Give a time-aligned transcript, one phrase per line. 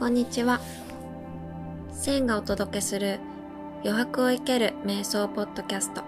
[0.00, 0.60] こんにちは。
[1.92, 3.20] 千がお届けする
[3.84, 6.02] 余白を生ける瞑想ポッドキャスト、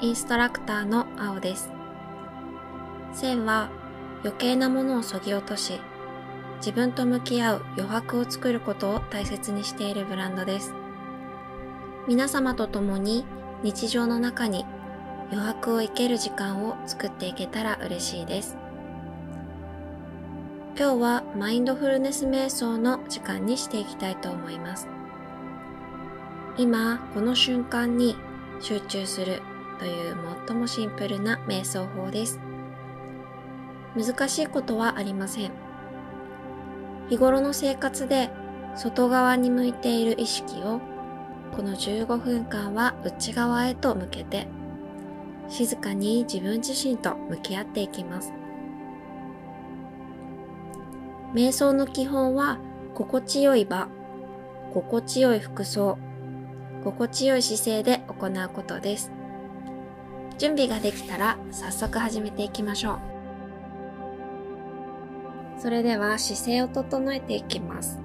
[0.00, 1.68] インストラクターの青です。
[3.12, 3.70] 千は
[4.22, 5.80] 余計なものをそぎ落とし、
[6.58, 10.72] 自分と向き合う余白を作ることを大切にしているブランドです。
[12.06, 13.24] 皆様と共に
[13.64, 14.64] 日常の中に
[15.32, 18.56] 余白を生ける時間を作っていけたら嬉しいです。
[20.76, 24.88] 今日はマインドフルネス瞑想の時間にしていきたいと思います。
[26.58, 28.16] 今、この瞬間に
[28.60, 29.40] 集中する
[29.78, 30.16] という
[30.48, 32.40] 最もシンプルな瞑想法です。
[33.96, 35.52] 難しいことはありません。
[37.08, 38.30] 日頃の生活で
[38.74, 40.80] 外側に向いている意識を
[41.54, 44.48] この15分間は内側へと向けて
[45.48, 48.32] 静かに自分自身と向き合っていきます。
[51.34, 52.58] 瞑想の基本は
[52.94, 53.88] 心地よい場、
[54.72, 55.98] 心地よい服装、
[56.84, 59.10] 心地よい姿勢で行うことです。
[60.38, 63.00] 準備ができたら早速始めていきましょう。
[65.58, 67.98] それでは姿勢を整えていきます。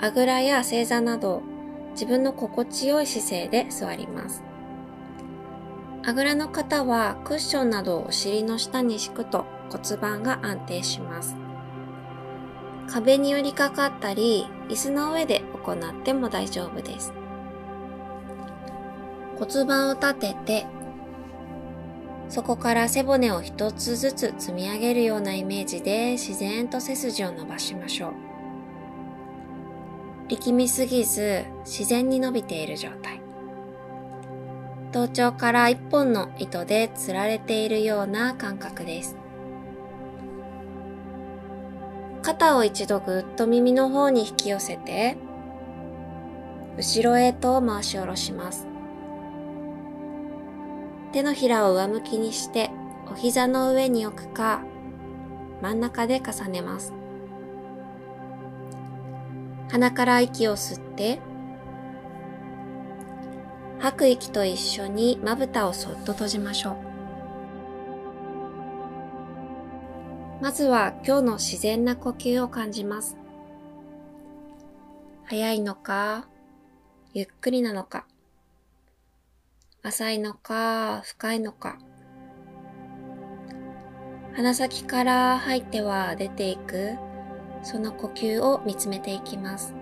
[0.00, 1.42] あぐらや正座など
[1.90, 4.44] 自分の心地よい姿勢で座ります。
[6.04, 11.45] あぐらの方はクッションなどをお尻の下に敷くと骨盤が安定します。
[12.88, 17.12] 壁に寄りかかったり、椅子の上で行っても大丈夫です。
[19.38, 20.66] 骨盤を立てて、
[22.28, 28.12] そこから背骨を一つずつ積み上げるようなイメージで自然と背筋を伸ばしましょう。
[30.28, 33.20] 力みすぎず自然に伸びている状態。
[34.92, 39.16] 頭頂から一本の糸で吊られているような感覚です。
[42.26, 45.16] 肩を一度ぐっと耳の方に引き寄せて、
[46.76, 48.66] 後ろへと回し下ろします。
[51.12, 52.72] 手のひらを上向きにして、
[53.08, 54.64] お膝の上に置くか、
[55.62, 56.92] 真ん中で重ねます。
[59.70, 61.20] 鼻から息を吸って、
[63.78, 66.85] 吐く息と一緒にまぶたをそっと閉じましょう。
[70.40, 73.16] まずは今日の自然な呼吸を感じます。
[75.24, 76.28] 早いのか、
[77.14, 78.06] ゆっくりなのか、
[79.82, 81.78] 浅いのか、深いのか、
[84.34, 86.96] 鼻先から入っては出ていく、
[87.62, 89.74] その呼吸を見つめていきます。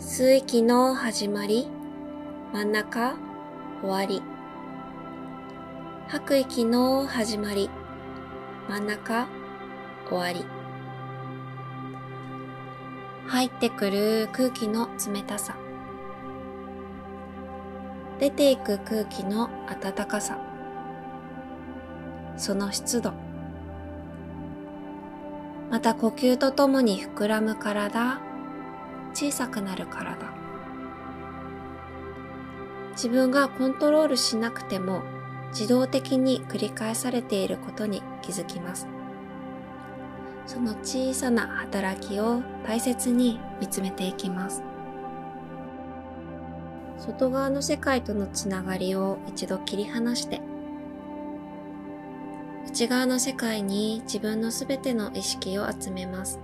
[0.00, 1.68] 吸う息の始まり、
[2.52, 3.14] 真ん中、
[3.80, 4.39] 終わり。
[6.10, 7.70] 吐く息の始まり、
[8.68, 9.28] 真ん中、
[10.08, 10.44] 終わり。
[13.28, 15.54] 入ってくる空気の冷たさ。
[18.18, 19.50] 出ていく空気の
[19.80, 20.36] 暖かさ。
[22.36, 23.12] その湿度。
[25.70, 28.18] また呼吸とともに膨らむ体、
[29.14, 30.16] 小さくなる体。
[32.94, 35.04] 自分がコントロールしなくても
[35.50, 38.86] 自動的に繰り返されていることに気づきます。
[40.46, 44.62] その小さな働きを大切に見つめていきます。
[46.98, 50.40] 外側の世界とのつながりを一度切り離して、
[52.66, 56.38] 内側の世界に自分のすべての意識を集めます。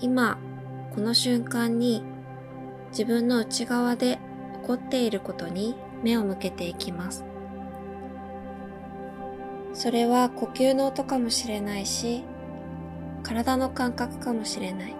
[0.00, 0.38] 今、
[0.94, 2.02] この瞬間に
[2.90, 4.18] 自分の内側で
[4.62, 7.24] 起こっていることに目を向けていきます。
[9.72, 12.24] それは呼吸の音かもしれないし、
[13.22, 14.94] 体の感覚かもしれない。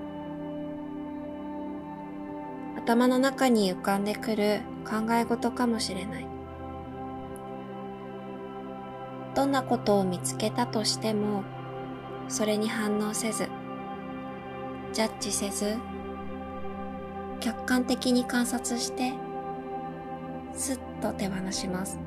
[2.78, 6.26] 頭の中に浮かんでくる考え事かもしれない。
[9.34, 11.44] どんなことを見つけたとしても、
[12.28, 13.48] それに反応せず、
[14.92, 15.76] ジャッジせず、
[17.40, 19.12] 客観的に観察して
[20.54, 21.98] すっと手放します。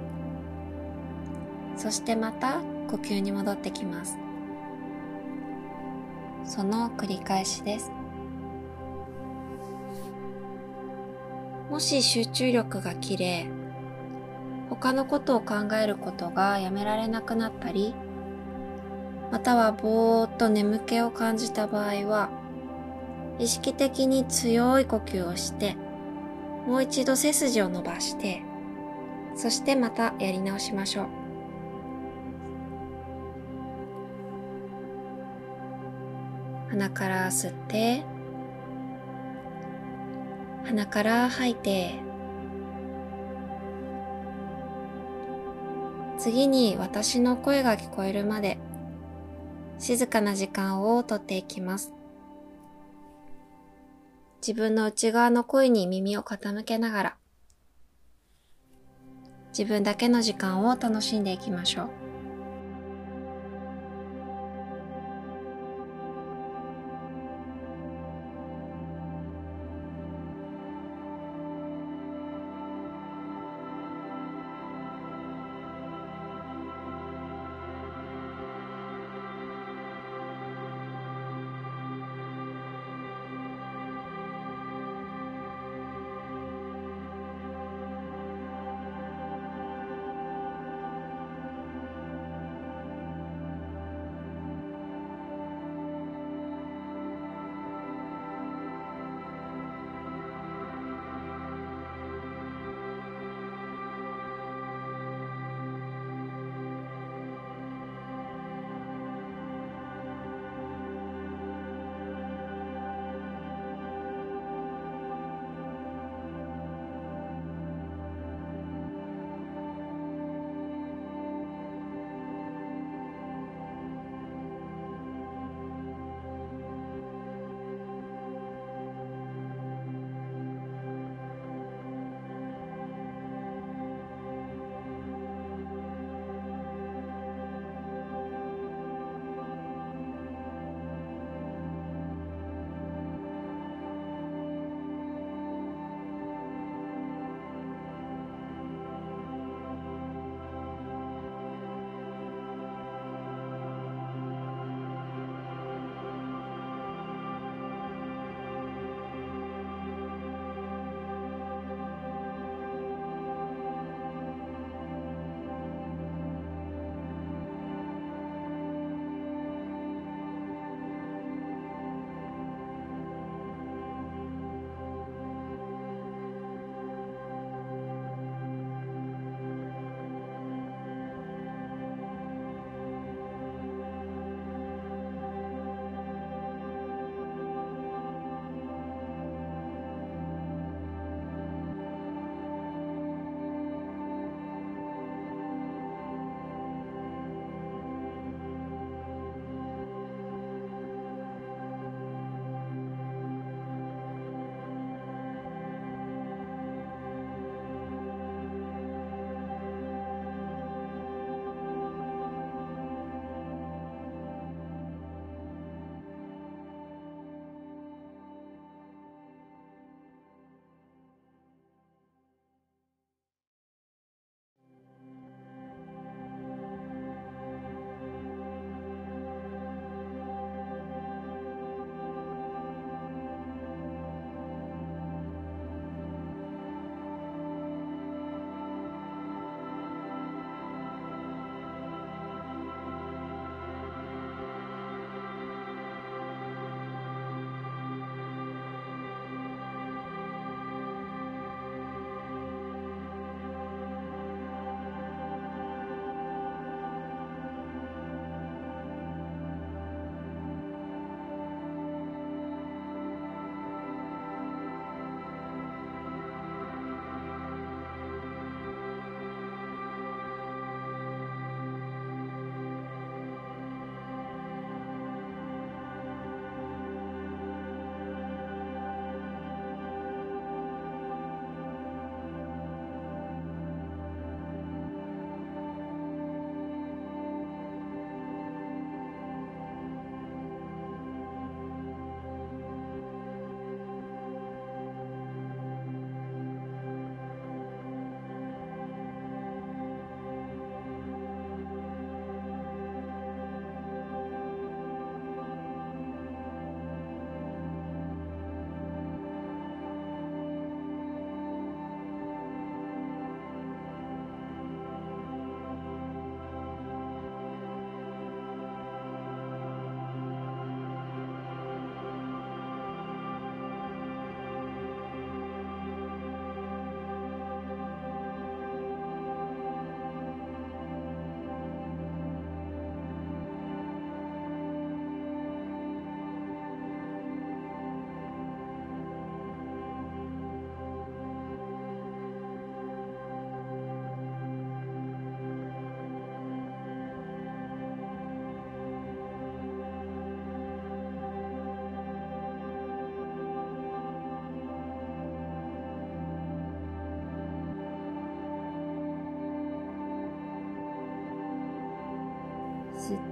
[1.76, 4.18] そしてまた呼吸に戻ってきます。
[6.44, 7.92] その繰り返しです。
[11.70, 13.46] もし集中力が切れ、
[14.70, 17.94] 他のことを考えることがやめられなくなったり、
[19.32, 22.30] またはぼーっと眠気を感じた場合は、
[23.38, 25.76] 意識的に強い呼吸をして、
[26.66, 28.47] もう一度背筋を伸ばして、
[29.38, 31.08] そしてまたやり直しましょう。
[36.70, 38.04] 鼻から吸って
[40.66, 41.94] 鼻から吐いて
[46.18, 48.58] 次に私の声が聞こえるまで
[49.78, 51.94] 静かな時間をとっていきます。
[54.42, 57.18] 自分の内側の声に耳を傾けながら
[59.58, 61.90] 自分だけの時間を楽しんでいきましょう。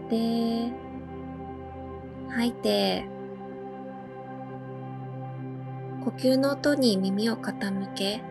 [0.05, 0.71] って、
[2.29, 3.05] 吐いて、
[6.03, 8.21] 呼吸の音に耳を傾け、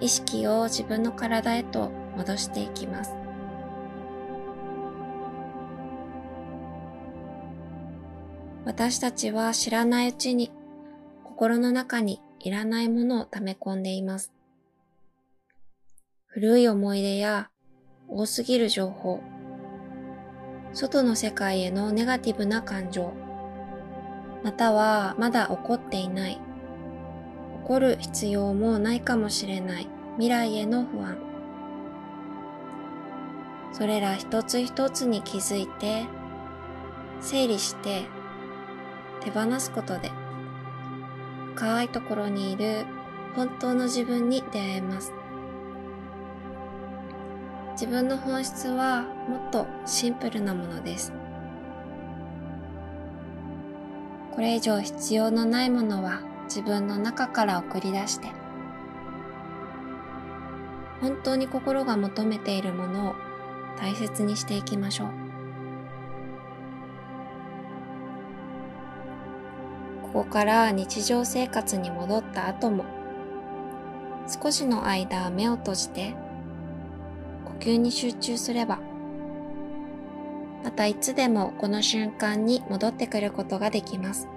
[0.00, 3.14] 意識を自分の体へと戻していきます。
[8.64, 10.52] 私たちは知らないうちに
[11.24, 14.32] 心の中にいらないものを溜め込んでいます。
[16.26, 17.50] 古い思い出や
[18.08, 19.20] 多すぎる情報、
[20.72, 23.12] 外の世界へのネガティブな感情、
[24.42, 26.38] またはまだ起こっていない、起
[27.64, 31.18] こる必要もないかもしれない未来への不安。
[33.72, 36.06] それら一つ一つに気づいて、
[37.20, 38.02] 整理して
[39.20, 40.10] 手放すことで
[41.54, 42.84] 深いところにいる
[43.34, 45.12] 本当の自分に出会えます。
[47.80, 51.12] 自分の本質はもっとシンプルなものです。
[54.34, 58.32] これ以上必要のないものは自分の中から送り出して、
[61.00, 63.14] 本当に心が求めているものを
[63.78, 65.08] 大切にしていきましょう。
[70.02, 72.84] ここから日常生活に戻った後も
[74.26, 76.16] 少しの間目を閉じて
[77.58, 78.78] 呼吸に集中すれば
[80.62, 84.28] またいつでもこの瞬間に戻ってくることができます。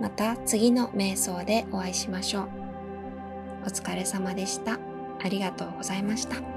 [0.00, 2.48] また次の瞑想でお会いしましょう。
[3.64, 4.78] お疲れ様でした。
[5.22, 6.55] ありがとうございました。